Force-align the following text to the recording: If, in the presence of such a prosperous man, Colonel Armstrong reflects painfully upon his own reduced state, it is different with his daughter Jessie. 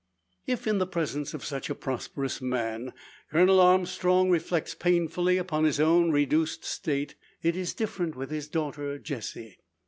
If, 0.47 0.65
in 0.65 0.79
the 0.79 0.87
presence 0.87 1.35
of 1.35 1.45
such 1.45 1.69
a 1.69 1.75
prosperous 1.75 2.41
man, 2.41 2.91
Colonel 3.31 3.59
Armstrong 3.59 4.31
reflects 4.31 4.73
painfully 4.73 5.37
upon 5.37 5.63
his 5.63 5.79
own 5.79 6.09
reduced 6.09 6.65
state, 6.65 7.13
it 7.43 7.55
is 7.55 7.75
different 7.75 8.15
with 8.15 8.31
his 8.31 8.47
daughter 8.47 8.97
Jessie. 8.97 9.59